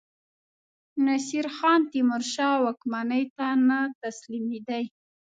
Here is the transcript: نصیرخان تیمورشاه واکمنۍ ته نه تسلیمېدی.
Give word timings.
نصیرخان 1.05 1.81
تیمورشاه 1.91 2.55
واکمنۍ 2.65 3.23
ته 3.37 3.47
نه 3.67 3.79
تسلیمېدی. 4.01 4.83